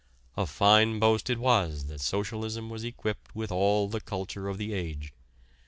A 0.35 0.47
fine 0.47 0.97
boast 0.97 1.29
it 1.29 1.37
was 1.37 1.85
that 1.85 2.01
socialism 2.01 2.71
was 2.71 2.83
equipped 2.83 3.35
with 3.35 3.51
all 3.51 3.87
the 3.87 4.01
culture 4.01 4.47
of 4.47 4.57
the 4.57 4.73
age. 4.73 5.13